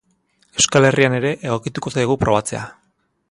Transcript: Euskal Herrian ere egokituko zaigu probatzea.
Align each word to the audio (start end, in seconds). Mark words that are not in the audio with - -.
Euskal 0.61 0.87
Herrian 0.87 1.17
ere 1.17 1.33
egokituko 1.51 1.95
zaigu 1.97 2.17
probatzea. 2.25 2.65